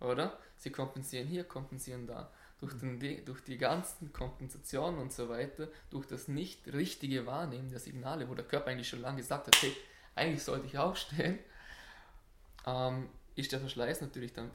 [0.00, 0.38] Oder?
[0.56, 6.06] Sie kompensieren hier, kompensieren da durch, den, durch die ganzen Kompensationen und so weiter, durch
[6.06, 9.72] das nicht richtige Wahrnehmen der Signale, wo der Körper eigentlich schon lange gesagt hat, hey,
[10.14, 11.38] eigentlich sollte ich aufstehen,
[12.66, 14.50] ähm, ist der Verschleiß natürlich dann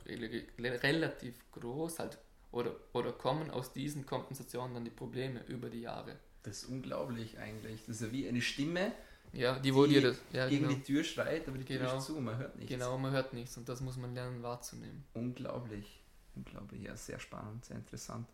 [0.57, 2.17] relativ groß halt,
[2.51, 6.17] oder, oder kommen aus diesen Kompensationen dann die Probleme über die Jahre.
[6.43, 7.81] Das ist unglaublich eigentlich.
[7.85, 8.91] Das ist ja wie eine Stimme,
[9.33, 10.75] ja, die, wo dir das ja, gegen genau.
[10.75, 11.97] die Tür schreit, aber die Tür genau.
[11.97, 12.71] ist zu, man hört nichts.
[12.71, 15.03] Genau, man hört nichts und das muss man lernen wahrzunehmen.
[15.13, 16.01] Unglaublich
[16.35, 18.27] unglaublich, ja, sehr spannend, sehr interessant.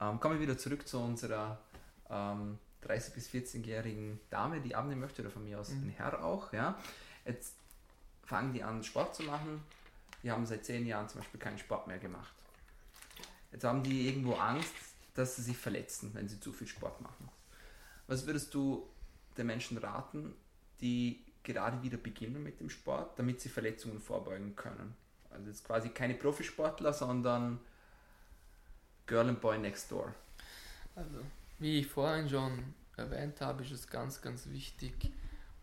[0.00, 1.58] Ähm, kommen wir wieder zurück zu unserer
[2.08, 5.88] ähm, 30- bis 14-jährigen Dame, die abnehmen möchte, oder von mir aus mhm.
[5.88, 6.52] ein Herr auch.
[6.52, 6.78] Ja.
[7.24, 7.54] Jetzt
[8.24, 9.62] fangen die an, Sport zu machen.
[10.22, 12.34] Die haben seit zehn Jahren zum Beispiel keinen Sport mehr gemacht.
[13.52, 14.74] Jetzt haben die irgendwo Angst,
[15.14, 17.28] dass sie sich verletzen, wenn sie zu viel Sport machen.
[18.06, 18.88] Was würdest du
[19.36, 20.34] den Menschen raten,
[20.80, 24.94] die gerade wieder beginnen mit dem Sport, damit sie Verletzungen vorbeugen können?
[25.30, 27.60] Also jetzt quasi keine Profisportler, sondern
[29.06, 30.14] Girl and Boy Next Door.
[30.94, 31.20] Also,
[31.58, 35.12] wie ich vorhin schon erwähnt habe, ist es ganz, ganz wichtig,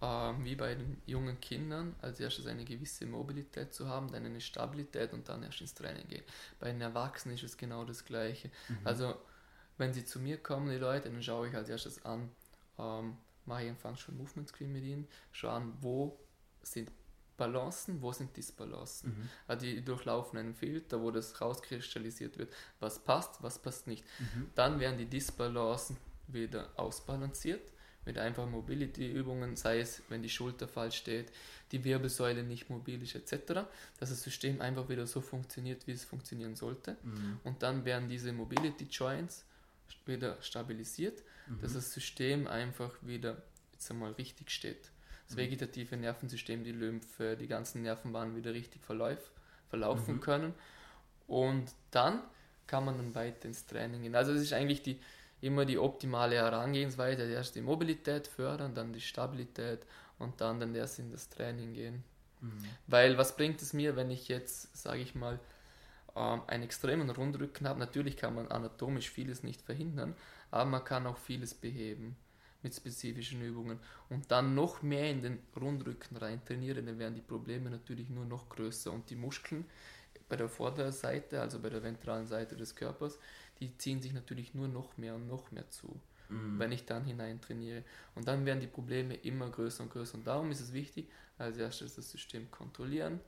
[0.01, 4.41] ähm, wie bei den jungen Kindern, als erstes eine gewisse Mobilität zu haben, dann eine
[4.41, 6.23] Stabilität und dann erst ins Training gehen.
[6.60, 8.49] Bei den Erwachsenen ist es genau das Gleiche.
[8.69, 8.77] Mhm.
[8.83, 9.15] Also,
[9.78, 12.30] wenn sie zu mir kommen, die Leute, dann schaue ich als erstes an,
[12.78, 16.20] ähm, mache ich einen Functional Movement Screen mit ihnen, schaue an, wo
[16.62, 16.92] sind
[17.38, 19.12] Balancen, wo sind Disbalancen?
[19.12, 19.30] Mhm.
[19.48, 24.04] Also die durchlaufen einen Filter, wo das rauskristallisiert wird, was passt, was passt nicht.
[24.20, 24.50] Mhm.
[24.56, 27.72] Dann werden die Disbalancen wieder ausbalanciert
[28.06, 31.32] mit einfachen Mobility-Übungen, sei es, wenn die Schulter falsch steht,
[31.72, 33.68] die Wirbelsäule nicht mobil ist, etc.,
[34.00, 36.96] dass das System einfach wieder so funktioniert, wie es funktionieren sollte.
[37.04, 37.40] Mhm.
[37.44, 39.46] Und dann werden diese Mobility-Joints
[40.06, 41.23] wieder stabilisiert,
[41.62, 41.76] dass mhm.
[41.76, 43.41] das System einfach wieder
[43.73, 44.91] jetzt einmal richtig steht
[45.28, 45.41] das mhm.
[45.41, 49.32] vegetative Nervensystem, die Lymphe, die ganzen Nervenbahnen wieder richtig verlauf,
[49.69, 50.21] verlaufen mhm.
[50.21, 50.54] können.
[51.28, 52.21] Und dann
[52.65, 54.15] kann man dann weiter ins Training gehen.
[54.15, 55.00] Also es ist eigentlich die,
[55.41, 57.23] immer die optimale Herangehensweise.
[57.23, 59.80] Erst die Mobilität fördern, dann die Stabilität
[60.19, 62.04] und dann, dann erst in das Training gehen.
[62.41, 62.63] Mhm.
[62.88, 65.39] Weil was bringt es mir, wenn ich jetzt, sage ich mal,
[66.17, 67.80] ähm, einen extremen Rundrücken habe?
[67.80, 70.15] Natürlich kann man anatomisch vieles nicht verhindern,
[70.51, 72.15] aber man kann auch vieles beheben
[72.63, 77.21] mit spezifischen Übungen und dann noch mehr in den Rundrücken rein trainiere, dann werden die
[77.21, 79.65] Probleme natürlich nur noch größer und die Muskeln
[80.30, 83.17] bei der Vorderseite, also bei der ventralen Seite des Körpers,
[83.60, 85.99] die ziehen sich natürlich nur noch mehr und noch mehr zu,
[86.30, 86.60] mhm.
[86.60, 87.84] wenn ich dann hinein trainiere.
[88.15, 90.15] Und dann werden die Probleme immer größer und größer.
[90.15, 93.19] Und darum ist es wichtig, als erstes das System kontrollieren,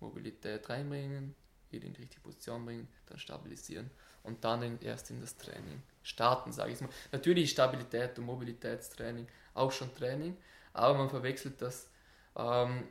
[0.00, 1.34] Mobilität reinbringen,
[1.74, 3.90] wieder in die richtige Position bringen, dann stabilisieren
[4.22, 6.90] und dann erst in das Training starten, sage ich mal.
[7.12, 10.36] Natürlich Stabilität und Mobilitätstraining auch schon Training,
[10.72, 11.90] aber man verwechselt das,
[12.36, 12.88] ähm,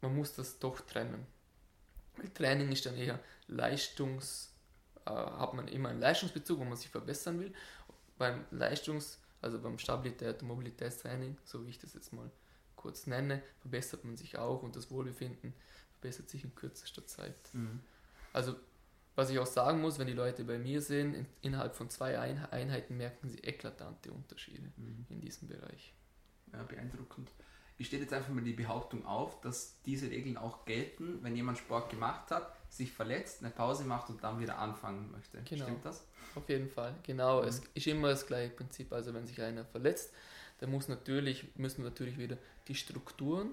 [0.00, 1.26] man muss das doch trennen.
[2.16, 3.18] Weil Training ist dann eher
[3.48, 4.52] Leistungs,
[5.04, 7.52] äh, hat man immer einen Leistungsbezug, wo man sich verbessern will.
[8.16, 12.30] Beim Leistungs, also beim Stabilität und Mobilitätstraining, so wie ich das jetzt mal
[12.76, 15.52] kurz nenne, verbessert man sich auch und das Wohlbefinden
[15.90, 17.34] verbessert sich in kürzester Zeit.
[17.52, 17.80] Mhm.
[18.32, 18.54] Also
[19.16, 22.18] was ich auch sagen muss, wenn die Leute bei mir sind, in, innerhalb von zwei
[22.18, 25.06] Einheiten merken sie eklatante Unterschiede mhm.
[25.08, 25.94] in diesem Bereich.
[26.52, 27.32] Ja, beeindruckend.
[27.78, 31.58] Ich stelle jetzt einfach mal die Behauptung auf, dass diese Regeln auch gelten, wenn jemand
[31.58, 35.42] Sport gemacht hat, sich verletzt, eine Pause macht und dann wieder anfangen möchte.
[35.42, 35.64] Genau.
[35.64, 36.06] Stimmt das?
[36.34, 37.42] Auf jeden Fall, genau.
[37.42, 37.48] Mhm.
[37.48, 38.92] Es ist immer das gleiche Prinzip.
[38.92, 40.12] Also wenn sich einer verletzt,
[40.58, 42.36] dann muss natürlich, müssen natürlich wieder
[42.68, 43.50] die Strukturen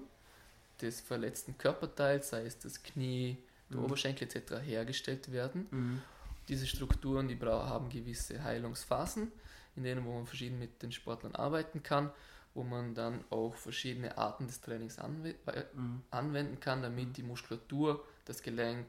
[0.80, 3.38] des verletzten Körperteils, sei es das Knie,
[3.70, 3.84] der mhm.
[3.84, 4.54] Oberschenkel etc.
[4.62, 5.66] hergestellt werden.
[5.70, 6.02] Mhm.
[6.48, 9.32] Diese Strukturen, die haben gewisse Heilungsphasen,
[9.76, 12.10] in denen wo man verschieden mit den Sportlern arbeiten kann,
[12.52, 16.02] wo man dann auch verschiedene Arten des Trainings anw äh, mhm.
[16.10, 17.12] anwenden kann, damit mhm.
[17.14, 18.88] die Muskulatur, das Gelenk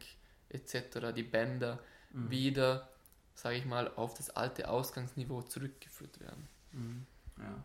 [0.50, 1.80] etc., die Bänder
[2.12, 2.30] mhm.
[2.30, 2.90] wieder,
[3.34, 6.48] sage ich mal, auf das alte Ausgangsniveau zurückgeführt werden.
[6.74, 7.06] Mhm.
[7.40, 7.64] Ja,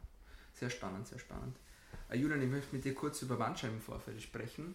[0.54, 1.56] sehr spannend, sehr spannend.
[2.10, 4.74] Uh, Julian, ich möchte mit dir kurz über Bandscheibenvorfälle sprechen.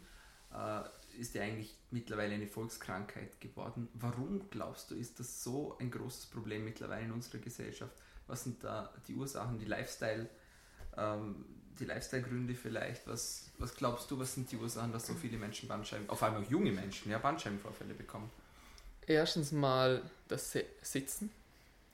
[1.15, 3.87] Ist ja eigentlich mittlerweile eine Volkskrankheit geworden.
[3.93, 7.93] Warum glaubst du, ist das so ein großes Problem mittlerweile in unserer Gesellschaft?
[8.27, 10.27] Was sind da die Ursachen, die Lifestyle,
[10.97, 11.45] ähm,
[11.79, 13.07] die Lifestyle-Gründe vielleicht?
[13.07, 16.43] Was, was glaubst du, was sind die Ursachen, dass so viele Menschen Bandscheiben, auf einmal
[16.43, 18.29] auch junge Menschen, ja, Bandscheibenvorfälle bekommen?
[19.07, 21.29] Erstens mal das Sitzen,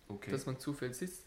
[0.08, 0.32] okay.
[0.32, 1.24] dass man zu viel sitzt.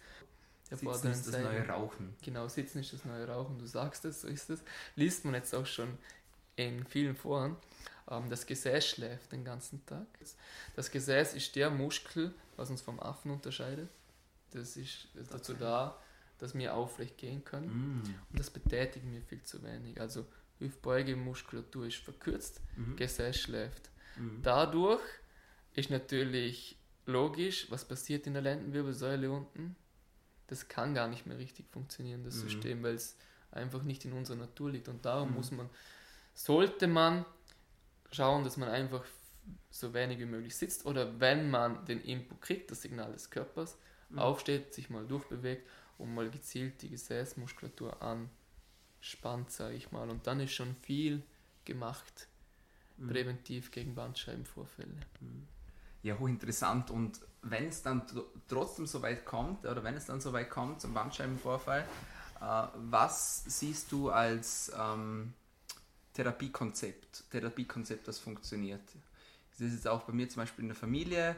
[0.71, 2.17] Der Sitzen ist das neue Rauchen.
[2.23, 4.61] Genau, Sitzen ist das neue Rauchen, du sagst es, so ist es.
[4.97, 5.99] Liest man jetzt auch schon
[6.57, 7.57] in vielen Foren.
[8.11, 10.07] Ähm, das Gesäß schläft den ganzen Tag.
[10.77, 13.89] Das Gesäß ist der Muskel, was uns vom Affen unterscheidet.
[14.51, 15.99] Das ist dazu da,
[16.39, 17.69] dass wir aufrecht gehen können.
[17.69, 18.03] Mm.
[18.31, 20.01] Und das betätigen wir viel zu wenig.
[20.01, 20.27] Also
[20.59, 22.97] Hüftbeugemuskulatur ist verkürzt, mm.
[22.97, 23.91] Gesäß schläft.
[24.17, 24.43] Mm.
[24.43, 25.03] Dadurch
[25.75, 29.77] ist natürlich logisch, was passiert in der Lendenwirbelsäule unten.
[30.47, 32.49] Das kann gar nicht mehr richtig funktionieren, das mhm.
[32.49, 33.17] System, weil es
[33.51, 34.89] einfach nicht in unserer Natur liegt.
[34.89, 35.35] Und darum mhm.
[35.37, 35.69] muss man,
[36.35, 37.25] sollte man
[38.15, 39.05] schauen, dass man einfach
[39.71, 43.77] so wenig wie möglich sitzt oder wenn man den Input kriegt, das Signal des Körpers,
[44.09, 44.19] mhm.
[44.19, 50.09] aufsteht, sich mal durchbewegt und mal gezielt die Gesäßmuskulatur anspannt, sage ich mal.
[50.09, 51.23] Und dann ist schon viel
[51.65, 52.29] gemacht,
[52.97, 53.09] mhm.
[53.09, 54.95] präventiv gegen Bandscheibenvorfälle.
[55.21, 55.49] Mhm.
[56.03, 56.91] Ja, hochinteressant.
[56.91, 58.03] Und wenn es dann
[58.47, 61.87] trotzdem so weit kommt, oder wenn es dann so weit kommt zum Bandscheibenvorfall,
[62.41, 65.33] äh, was siehst du als ähm,
[66.15, 68.83] Therapiekonzept, Therapiekonzept, das funktioniert.
[69.51, 71.37] Das ist jetzt auch bei mir zum Beispiel in der Familie,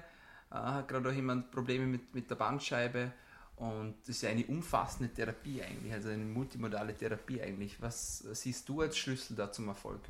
[0.51, 3.13] äh, hat gerade auch jemand Probleme mit, mit der Bandscheibe
[3.57, 7.81] und das ist ja eine umfassende Therapie eigentlich, also eine multimodale Therapie eigentlich.
[7.81, 10.01] Was siehst du als Schlüssel da zum Erfolg?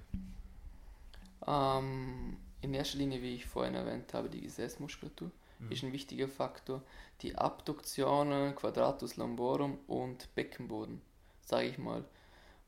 [1.46, 5.70] Ähm, in erster Linie, wie ich vorhin erwähnt habe, die Gesäßmuskulatur mhm.
[5.70, 6.82] ist ein wichtiger Faktor.
[7.22, 11.00] Die Abduktionen, Quadratus lumborum und Beckenboden,
[11.42, 12.04] sage ich mal,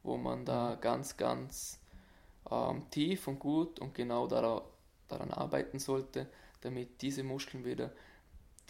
[0.05, 0.81] wo man da mhm.
[0.81, 1.81] ganz, ganz
[2.51, 4.63] ähm, tief und gut und genau daran,
[5.09, 6.29] daran arbeiten sollte,
[6.61, 7.93] damit diese Muskeln wieder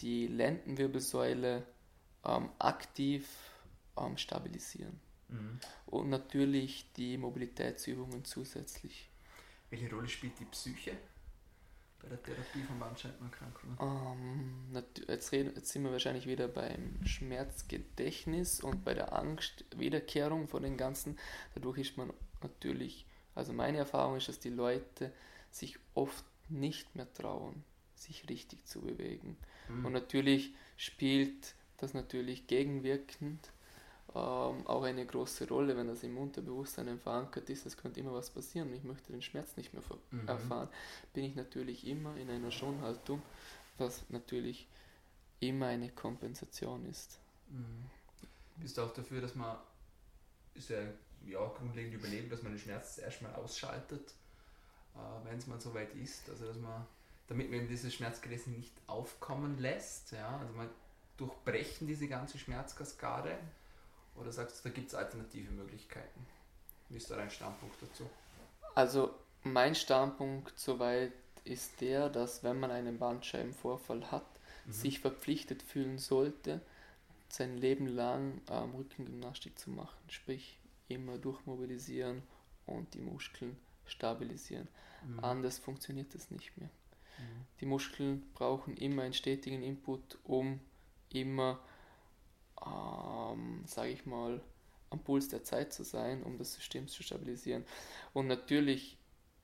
[0.01, 1.65] die Lendenwirbelsäule
[2.25, 3.27] ähm, aktiv
[3.97, 4.99] ähm, stabilisieren.
[5.27, 5.59] Mhm.
[5.85, 9.09] Und natürlich die Mobilitätsübungen zusätzlich.
[9.69, 10.97] Welche Rolle spielt die Psyche
[12.01, 13.77] bei der Therapie von Bandscheibenerkrankungen?
[13.79, 20.63] Ähm, jetzt, reden, jetzt sind wir wahrscheinlich wieder beim Schmerzgedächtnis und bei der Angstwiederkehrung von
[20.63, 21.19] den ganzen.
[21.53, 22.11] Dadurch ist man
[22.41, 23.05] natürlich
[23.39, 25.11] also meine Erfahrung ist, dass die Leute
[25.51, 27.63] sich oft nicht mehr trauen,
[27.95, 29.37] sich richtig zu bewegen.
[29.67, 29.85] Mhm.
[29.85, 33.51] Und natürlich spielt das natürlich gegenwirkend
[34.15, 38.31] ähm, auch eine große Rolle, wenn das im Unterbewusstsein verankert ist, es könnte immer was
[38.31, 40.27] passieren und ich möchte den Schmerz nicht mehr mhm.
[40.27, 40.67] erfahren,
[41.13, 43.21] bin ich natürlich immer in einer Schonhaltung,
[43.77, 44.67] was natürlich
[45.39, 47.19] immer eine Kompensation ist.
[47.49, 47.85] Mhm.
[48.57, 49.57] Bist du auch dafür, dass man,
[50.55, 50.79] ist ja
[51.25, 54.13] ja, grundlegend überleben, dass man den Schmerz erstmal ausschaltet,
[54.95, 56.29] äh, wenn es mal so weit ist.
[56.29, 56.85] Also dass man,
[57.27, 60.69] damit man eben dieses Schmerzgrenze nicht aufkommen lässt, ja, also man
[61.17, 63.37] durchbrechen diese ganze Schmerzkaskade
[64.15, 66.25] oder sagst du, da gibt es alternative Möglichkeiten?
[66.89, 68.09] Wie ist da dein Standpunkt dazu?
[68.75, 74.25] Also mein Standpunkt soweit ist der, dass wenn man einen Bandscheibenvorfall hat,
[74.65, 74.71] mhm.
[74.71, 76.61] sich verpflichtet fühlen sollte,
[77.29, 79.97] sein Leben lang ähm, Rückengymnastik zu machen.
[80.09, 80.58] Sprich,
[80.89, 82.21] immer durchmobilisieren
[82.65, 84.67] und die Muskeln stabilisieren.
[85.05, 85.23] Mhm.
[85.23, 86.69] Anders funktioniert das nicht mehr.
[87.17, 87.45] Mhm.
[87.61, 90.59] Die Muskeln brauchen immer einen stetigen Input, um
[91.09, 91.59] immer,
[92.65, 94.41] ähm, sage ich mal,
[94.89, 97.63] am Puls der Zeit zu sein, um das System zu stabilisieren.
[98.13, 98.97] Und natürlich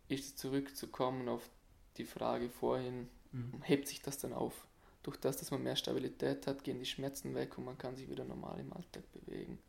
[0.08, 1.49] ist zurückzukommen auf
[1.97, 3.62] die Frage vorhin, mhm.
[3.62, 4.67] hebt sich das dann auf?
[5.03, 8.10] Durch das, dass man mehr Stabilität hat, gehen die Schmerzen weg und man kann sich
[8.10, 9.60] wieder normal im Alltag bewegen.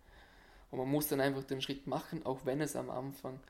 [0.70, 3.40] Und man muss dann einfach den Schritt machen, auch wenn es am Anfang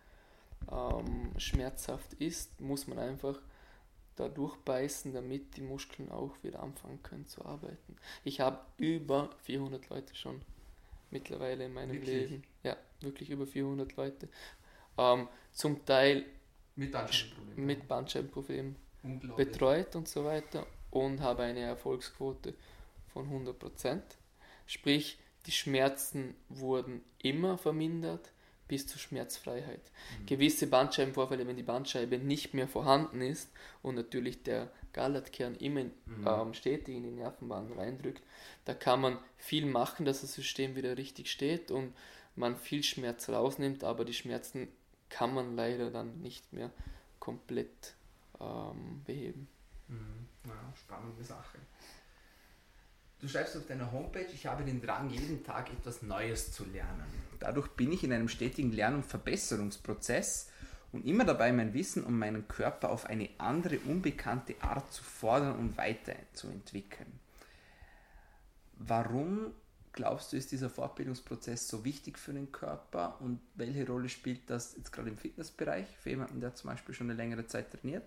[0.71, 3.41] ähm, schmerzhaft ist, muss man einfach
[4.17, 7.97] da durchbeißen, damit die Muskeln auch wieder anfangen können zu arbeiten.
[8.25, 10.41] Ich habe über 400 Leute schon
[11.11, 12.31] mittlerweile in meinem wirklich?
[12.31, 12.43] Leben.
[12.63, 14.29] Ja, wirklich über 400 Leute.
[14.99, 16.25] Ähm, zum Teil
[16.77, 18.77] mit Bandscheibenproblemen, mit Bandscheibenproblemen
[19.37, 22.55] betreut und so weiter und habe eine Erfolgsquote
[23.13, 24.01] von 100%.
[24.67, 28.31] Sprich, die Schmerzen wurden immer vermindert
[28.69, 29.81] bis zur Schmerzfreiheit.
[30.21, 30.27] Mhm.
[30.27, 33.51] Gewisse Bandscheibenvorfälle, wenn die Bandscheibe nicht mehr vorhanden ist
[33.83, 36.27] und natürlich der Gallertkern immer mhm.
[36.27, 38.23] ähm, stetig in die Nervenbahn reindrückt,
[38.65, 41.95] da kann man viel machen, dass das System wieder richtig steht und
[42.35, 44.69] man viel Schmerz rausnimmt, aber die Schmerzen
[45.09, 46.71] kann man leider dann nicht mehr
[47.21, 47.95] komplett
[48.41, 49.49] ähm, beheben.
[49.89, 50.27] Mhm.
[50.47, 51.59] Ja, spannende Sache.
[53.21, 57.07] Du schreibst auf deiner Homepage, ich habe den Drang, jeden Tag etwas Neues zu lernen.
[57.41, 60.51] Dadurch bin ich in einem stetigen Lern- und Verbesserungsprozess
[60.93, 65.57] und immer dabei, mein Wissen um meinen Körper auf eine andere, unbekannte Art zu fordern
[65.57, 67.21] und weiterzuentwickeln.
[68.79, 69.53] Warum
[69.93, 74.77] glaubst du, ist dieser Fortbildungsprozess so wichtig für den Körper und welche Rolle spielt das
[74.77, 78.05] jetzt gerade im Fitnessbereich für jemanden, der zum Beispiel schon eine längere Zeit trainiert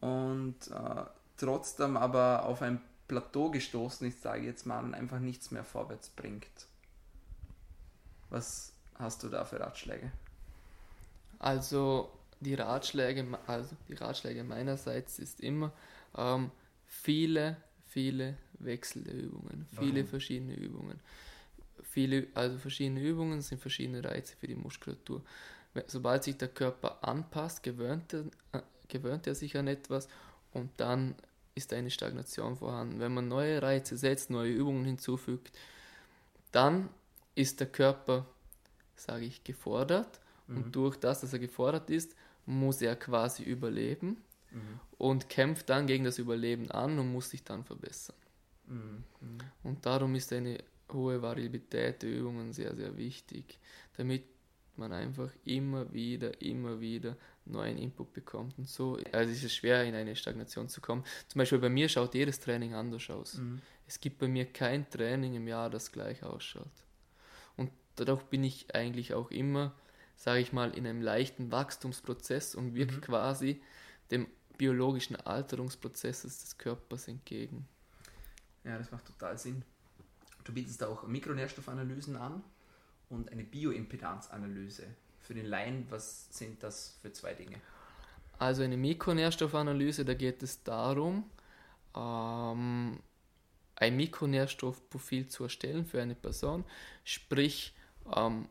[0.00, 1.04] und äh,
[1.38, 5.64] trotzdem aber auf ein Plateau gestoßen ist, sage ich jetzt mal, und einfach nichts mehr
[5.64, 6.66] vorwärts bringt.
[8.30, 10.12] Was hast du da für Ratschläge?
[11.38, 15.72] Also die Ratschläge, also die Ratschläge meinerseits ist immer
[16.16, 16.50] ähm,
[16.86, 20.08] viele, viele wechselnde Übungen, viele Warum?
[20.08, 21.00] verschiedene Übungen.
[21.82, 25.22] Viele, also verschiedene Übungen sind verschiedene Reize für die Muskulatur.
[25.86, 30.08] Sobald sich der Körper anpasst, gewöhnt er, äh, gewöhnt er sich an etwas
[30.52, 31.14] und dann
[31.56, 33.00] ist eine Stagnation vorhanden.
[33.00, 35.56] Wenn man neue Reize setzt, neue Übungen hinzufügt,
[36.52, 36.88] dann
[37.34, 38.26] ist der Körper,
[38.94, 40.56] sage ich, gefordert mhm.
[40.56, 42.14] und durch das, dass er gefordert ist,
[42.44, 44.80] muss er quasi überleben mhm.
[44.98, 48.16] und kämpft dann gegen das Überleben an und muss sich dann verbessern.
[48.66, 49.04] Mhm.
[49.64, 50.58] Und darum ist eine
[50.92, 53.58] hohe Variabilität der Übungen sehr, sehr wichtig,
[53.96, 54.24] damit
[54.76, 57.16] man einfach immer wieder, immer wieder
[57.46, 58.58] neuen Input bekommt.
[58.58, 61.04] Und so also ist es schwer, in eine Stagnation zu kommen.
[61.28, 63.38] Zum Beispiel bei mir schaut jedes Training anders aus.
[63.38, 63.60] Mhm.
[63.86, 66.70] Es gibt bei mir kein Training im Jahr, das gleich ausschaut.
[67.56, 69.74] Und dadurch bin ich eigentlich auch immer,
[70.16, 73.00] sage ich mal, in einem leichten Wachstumsprozess und wirke mhm.
[73.00, 73.62] quasi
[74.10, 74.26] dem
[74.58, 77.68] biologischen Alterungsprozess des Körpers entgegen.
[78.64, 79.62] Ja, das macht total Sinn.
[80.44, 82.42] Du bietest auch Mikronährstoffanalysen an
[83.08, 84.86] und eine Bioimpedanzanalyse.
[85.26, 87.56] Für den Laien, was sind das für zwei Dinge?
[88.38, 91.28] Also eine Mikronährstoffanalyse, da geht es darum,
[91.96, 93.00] ähm,
[93.74, 96.64] ein Mikronährstoffprofil zu erstellen für eine Person.
[97.02, 97.74] Sprich,
[98.14, 98.48] ähm,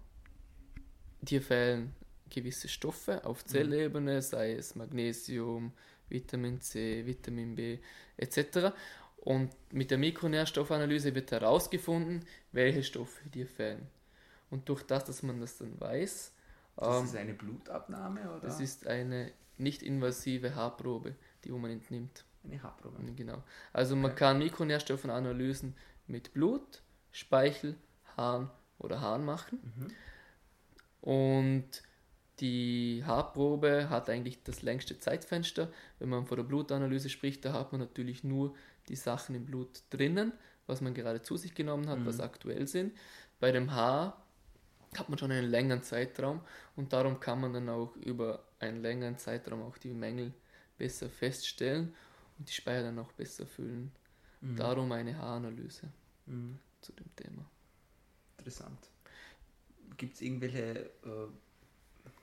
[1.22, 1.96] dir fehlen
[2.30, 3.50] gewisse Stoffe auf mhm.
[3.50, 5.72] Zellebene, sei es Magnesium,
[6.10, 7.80] Vitamin C, Vitamin B
[8.18, 8.74] etc.
[9.18, 13.88] Und mit der Mikronährstoffanalyse wird herausgefunden, welche Stoffe dir fehlen.
[14.50, 16.34] Und durch das, dass man das dann weiß.
[16.78, 18.42] Das ähm, ist eine Blutabnahme, oder?
[18.42, 22.26] Das ist eine nicht invasive Haarprobe, die man entnimmt.
[22.44, 22.98] Eine Haarprobe.
[23.16, 23.44] Genau.
[23.74, 24.20] Also man okay.
[24.20, 25.76] kann Mikronährstoffanalysen
[26.08, 27.76] mit Blut, Speichel,
[28.18, 29.60] Haaren oder Haaren machen.
[29.64, 29.88] Mhm.
[31.02, 31.84] Und
[32.40, 35.72] die Haarprobe hat eigentlich das längste Zeitfenster.
[36.00, 38.54] Wenn man von der Blutanalyse spricht, da hat man natürlich nur
[38.90, 40.34] die Sachen im Blut drinnen,
[40.68, 42.06] was man gerade zu sich genommen hat, mhm.
[42.06, 42.94] was aktuell sind.
[43.40, 44.25] Bei dem Haar
[45.00, 46.42] hat man schon einen längeren Zeitraum
[46.76, 50.34] und darum kann man dann auch über einen längeren Zeitraum auch die Mängel
[50.78, 51.94] besser feststellen
[52.38, 53.92] und die Speicher dann auch besser füllen.
[54.42, 54.56] Mhm.
[54.56, 55.90] Darum eine Haaranalyse
[56.26, 56.60] mhm.
[56.82, 57.46] zu dem Thema.
[58.38, 58.80] Interessant.
[59.98, 61.28] Gibt es irgendwelche, äh,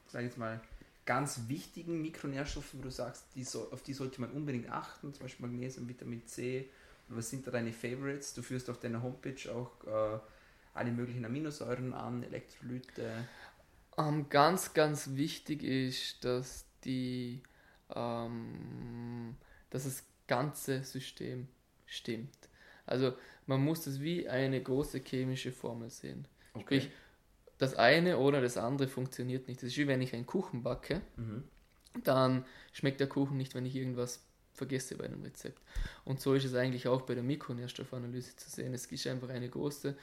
[0.09, 0.61] sag ich jetzt mal,
[1.05, 5.25] ganz wichtigen Mikronährstoffe, wo du sagst, die so, auf die sollte man unbedingt achten, zum
[5.25, 6.69] Beispiel Magnesium, Vitamin C?
[7.09, 8.35] Was sind da deine Favorites?
[8.35, 10.21] Du führst auf deiner Homepage auch äh,
[10.75, 13.11] alle möglichen Aminosäuren an, Elektrolyte?
[13.99, 17.43] Ähm, ganz, ganz wichtig ist, dass die
[17.95, 19.37] ähm,
[19.71, 21.49] dass das ganze System
[21.87, 22.37] stimmt.
[22.87, 23.15] Also
[23.47, 26.27] man muss das wie eine große chemische Formel sehen.
[26.55, 26.81] Okay.
[26.81, 26.91] Sprich,
[27.59, 29.63] das eine oder das andere funktioniert nicht.
[29.63, 31.45] Das ist wie wenn ich einen Kuchen backe, Mhm.
[32.03, 35.61] dann schmeckt der Kuchen nicht, wenn ich irgendwas vergesse bei einem Rezept.
[36.05, 38.75] Und so ist es eigentlich auch bei der Mikronährstoffanalyse zu sehen.
[38.75, 39.97] Es ist einfach eine große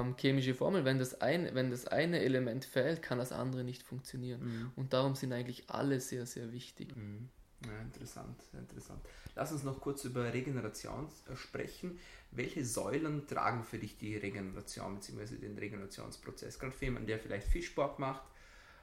[0.00, 0.84] ähm, chemische Formel.
[0.84, 4.40] Wenn das, ein, wenn das eine Element fehlt, kann das andere nicht funktionieren.
[4.44, 4.72] Mhm.
[4.76, 6.94] Und darum sind eigentlich alle sehr, sehr wichtig.
[6.96, 7.28] Mhm.
[7.66, 9.00] Ja, interessant, interessant.
[9.34, 11.98] Lass uns noch kurz über Regeneration äh, sprechen.
[12.30, 15.36] Welche Säulen tragen für dich die Regeneration bzw.
[15.36, 16.58] den Regenerationsprozess?
[16.58, 18.22] Gerade für jemanden, der vielleicht viel Sport macht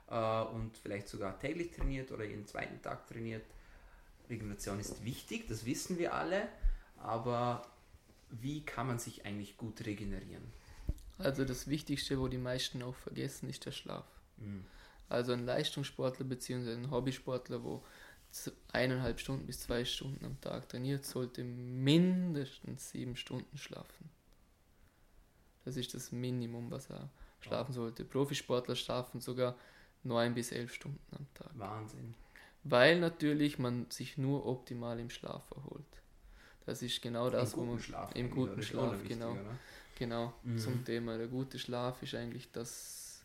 [0.10, 3.46] äh, und vielleicht sogar täglich trainiert oder jeden zweiten Tag trainiert.
[4.30, 6.48] Regeneration ist wichtig, das wissen wir alle,
[6.98, 7.66] aber
[8.30, 10.44] wie kann man sich eigentlich gut regenerieren?
[11.20, 14.06] Also das Wichtigste, wo die meisten auch vergessen, ist der Schlaf.
[14.38, 14.66] Mhm.
[15.10, 16.74] Also ein Leistungssportler bzw.
[16.74, 17.84] ein Hobbysportler, wo
[18.72, 24.10] eineinhalb Stunden bis zwei Stunden am Tag trainiert, sollte mindestens sieben Stunden schlafen.
[25.66, 27.10] Das ist das Minimum, was er
[27.42, 28.06] schlafen sollte.
[28.06, 29.56] Profisportler schlafen sogar
[30.04, 31.52] neun bis elf Stunden am Tag.
[31.56, 32.14] Wahnsinn.
[32.64, 35.86] Weil natürlich man sich nur optimal im Schlaf erholt.
[36.66, 38.16] Das ist genau das, Im wo guten man Schlaf.
[38.16, 39.32] im guten Schlaf, genau.
[39.32, 39.58] oder?
[40.00, 40.58] Genau, Mhm.
[40.58, 41.18] zum Thema.
[41.18, 43.22] Der gute Schlaf ist eigentlich das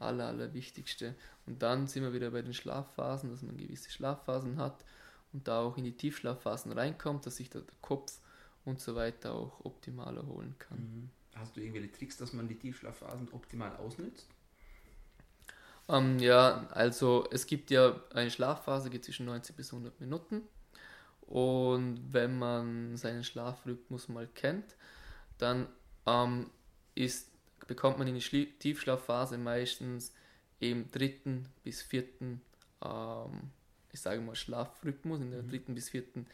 [0.00, 1.14] Aller, Allerwichtigste.
[1.46, 4.84] Und dann sind wir wieder bei den Schlafphasen, dass man gewisse Schlafphasen hat
[5.32, 8.18] und da auch in die Tiefschlafphasen reinkommt, dass sich da der Kopf
[8.64, 10.78] und so weiter auch optimal erholen kann.
[10.78, 11.10] Mhm.
[11.36, 14.26] Hast du irgendwelche Tricks, dass man die Tiefschlafphasen optimal ausnützt?
[15.88, 20.42] Ähm, ja, also es gibt ja eine Schlafphase, geht zwischen 90 bis 100 Minuten.
[21.22, 24.76] Und wenn man seinen Schlafrhythmus mal kennt,
[25.38, 25.66] dann
[26.06, 26.50] ähm,
[26.94, 27.28] ist,
[27.66, 30.12] bekommt man in die Schlie Tiefschlafphase meistens
[30.60, 32.40] im dritten bis vierten,
[32.84, 33.50] ähm,
[33.92, 35.48] ich sage mal Schlafrhythmus, in der Mhm.
[35.48, 36.26] dritten bis vierten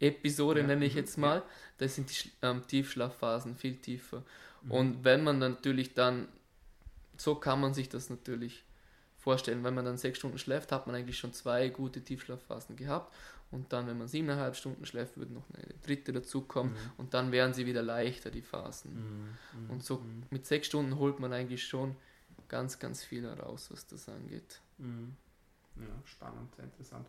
[0.00, 1.42] Episode Ja, nenne ich mhm, jetzt mal.
[1.78, 4.24] Da sind die ähm, Tiefschlafphasen viel tiefer.
[4.62, 4.70] Mhm.
[4.70, 6.28] Und wenn man natürlich dann,
[7.16, 8.64] so kann man sich das natürlich
[9.18, 13.14] vorstellen, wenn man dann sechs Stunden schläft, hat man eigentlich schon zwei gute Tiefschlafphasen gehabt.
[13.50, 16.72] Und dann, wenn man siebeneinhalb Stunden schläft, würde noch eine dritte dazukommen.
[16.72, 16.90] Mhm.
[16.98, 18.94] Und dann wären sie wieder leichter, die Phasen.
[18.94, 19.60] Mhm.
[19.64, 19.70] Mhm.
[19.70, 20.24] Und so Mhm.
[20.30, 21.96] mit sechs Stunden holt man eigentlich schon
[22.48, 24.60] ganz, ganz viel heraus, was das angeht.
[24.78, 25.16] Mhm.
[25.76, 27.06] Ja, spannend, sehr interessant.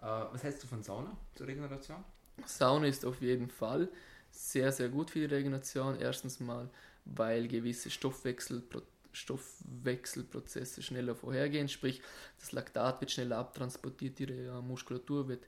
[0.00, 2.02] Äh, was hältst du von Sauna zur Regeneration?
[2.44, 3.88] Sauna ist auf jeden Fall
[4.30, 5.98] sehr, sehr gut für die Regeneration.
[5.98, 6.68] Erstens mal,
[7.04, 12.02] weil gewisse Stoffwechselpro Stoffwechselprozesse schneller vorhergehen, sprich
[12.38, 15.46] das Laktat wird schneller abtransportiert, die äh, Muskulatur wird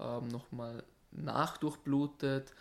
[0.00, 0.82] ähm, nochmal
[1.12, 2.52] nachdurchblutet.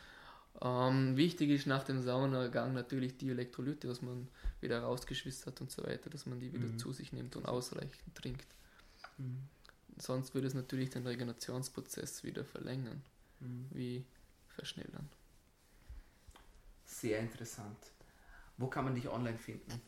[0.62, 4.28] Ähm, wichtig ist nach dem Saunagang natürlich die Elektrolyte, dass man
[4.62, 6.78] wieder rausgeschwitzt hat und so weiter, dass man die wieder Mhm.
[6.78, 8.47] zu sich nimmt und ausreichend trinkt.
[9.17, 9.47] Mhm.
[9.97, 13.02] Sonst würde es natürlich den Regenerationsprozess wieder verlängern,
[13.39, 13.67] Mhm.
[13.71, 14.06] wie
[14.49, 15.08] verschnellern.
[16.86, 17.78] Sehr interessant.
[18.58, 19.82] Wo kann man dich online finden?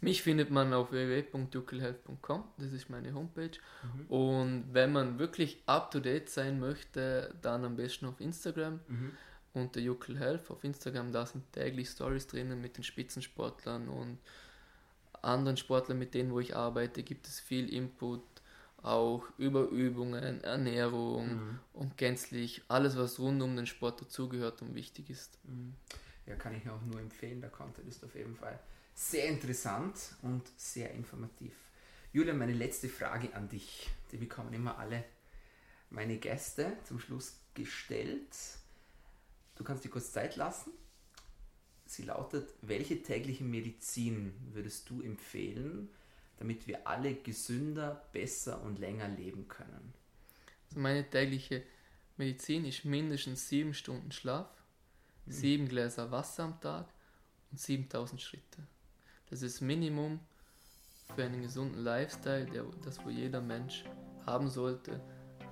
[0.00, 3.50] Mich findet man auf www.juckelhealth.com, das ist meine Homepage.
[3.82, 4.06] Mhm.
[4.06, 9.12] Und wenn man wirklich up to date sein möchte, dann am besten auf Instagram Mhm.
[9.52, 10.50] unter Juckel Health.
[10.50, 14.18] Auf Instagram, da sind täglich Stories drinnen mit den Spitzensportlern und
[15.22, 18.22] anderen Sportlern, mit denen wo ich arbeite, gibt es viel Input,
[18.82, 21.58] auch über Übungen, Ernährung Mhm.
[21.74, 25.38] und gänzlich alles, was rund um den Sport dazugehört und wichtig ist.
[25.44, 25.74] Mhm.
[26.26, 27.42] Ja, kann ich auch nur empfehlen.
[27.42, 28.58] Der Content ist auf jeden Fall
[29.00, 31.54] sehr interessant und sehr informativ.
[32.12, 33.88] Julian, meine letzte Frage an dich.
[34.12, 35.04] Die bekommen immer alle
[35.88, 38.36] meine Gäste zum Schluss gestellt.
[39.56, 40.72] Du kannst dir kurz Zeit lassen.
[41.86, 45.88] Sie lautet, welche tägliche Medizin würdest du empfehlen,
[46.38, 49.94] damit wir alle gesünder, besser und länger leben können?
[50.68, 51.64] Also meine tägliche
[52.16, 54.48] Medizin ist mindestens sieben Stunden Schlaf,
[55.26, 55.32] Mhm.
[55.32, 56.86] sieben Gläser Wasser am Tag
[57.50, 58.66] und 7000 Schritte.
[59.30, 60.18] Das ist Minimum
[61.14, 63.84] für einen gesunden Lifestyle, der, das wohl jeder Mensch
[64.26, 65.00] haben sollte,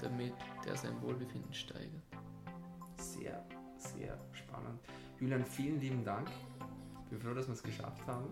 [0.00, 2.02] damit der sein Wohlbefinden steigert.
[2.96, 3.44] Sehr,
[3.76, 4.80] sehr spannend.
[5.20, 6.28] Julian, vielen lieben Dank.
[7.04, 8.26] Ich bin froh, dass wir es geschafft haben.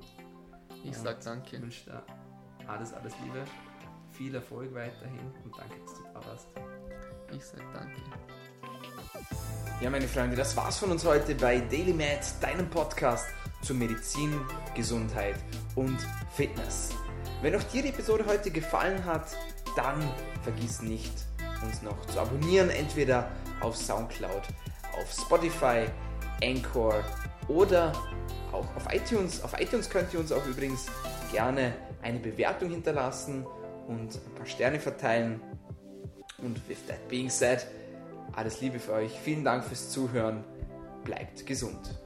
[0.84, 1.62] Ich Und sag Ich danke.
[1.62, 2.02] wünsche dir
[2.66, 3.44] alles, alles Liebe,
[4.12, 6.48] viel Erfolg weiterhin und danke, dass du da warst.
[7.32, 8.02] Ich sag danke.
[9.80, 13.26] Ja, meine Freunde, das war's von uns heute bei Daily Med, deinem Podcast
[13.66, 14.32] zu Medizin,
[14.76, 15.34] Gesundheit
[15.74, 15.98] und
[16.30, 16.90] Fitness.
[17.42, 19.36] Wenn euch dir die Episode heute gefallen hat,
[19.74, 20.08] dann
[20.42, 21.12] vergiss nicht,
[21.64, 23.28] uns noch zu abonnieren, entweder
[23.60, 24.42] auf Soundcloud,
[24.96, 25.86] auf Spotify,
[26.44, 27.02] Anchor
[27.48, 27.92] oder
[28.52, 29.42] auch auf iTunes.
[29.42, 30.86] Auf iTunes könnt ihr uns auch übrigens
[31.32, 33.44] gerne eine Bewertung hinterlassen
[33.88, 35.40] und ein paar Sterne verteilen.
[36.38, 37.66] Und with that being said,
[38.32, 39.10] alles Liebe für euch.
[39.24, 40.44] Vielen Dank fürs Zuhören.
[41.02, 41.98] Bleibt gesund.